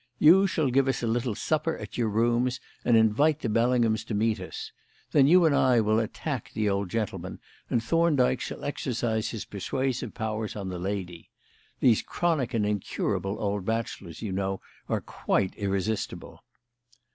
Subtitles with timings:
[0.17, 4.15] You shall give us a little supper at your rooms and invite the Bellinghams to
[4.15, 4.71] meet us.
[5.11, 7.37] Then you and I will attack the old gentleman,
[7.69, 11.29] and Thorndyke shall exercise his persuasive powers on the lady.
[11.81, 14.59] These chronic and incurable old bachelors, you know,
[14.89, 16.43] are quite irresistible."